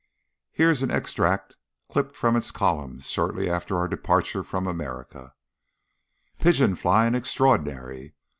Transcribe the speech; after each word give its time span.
Here 0.51 0.71
is 0.71 0.81
an 0.81 0.89
extract 0.89 1.57
clipped 1.87 2.15
from 2.15 2.35
its 2.35 2.49
columns 2.49 3.07
shortly 3.07 3.47
after 3.47 3.77
our 3.77 3.87
departure 3.87 4.43
from 4.43 4.65
America: 4.65 5.35
"Pigeon 6.39 6.73
flying 6.73 7.13
Extraordinary. 7.13 8.15